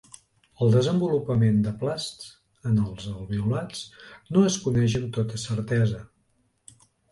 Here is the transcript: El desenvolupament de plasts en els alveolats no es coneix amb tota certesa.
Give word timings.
El 0.65 0.71
desenvolupament 0.75 1.59
de 1.65 1.73
plasts 1.83 2.31
en 2.71 2.81
els 2.85 3.05
alveolats 3.13 3.85
no 4.33 4.45
es 4.51 4.59
coneix 4.67 4.99
amb 5.03 5.15
tota 5.21 5.45
certesa. 5.47 6.05